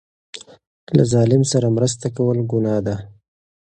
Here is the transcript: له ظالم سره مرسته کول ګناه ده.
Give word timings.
له 0.95 1.03
ظالم 1.13 1.43
سره 1.51 1.67
مرسته 1.77 2.05
کول 2.17 2.37
ګناه 2.51 2.81
ده. 2.87 2.95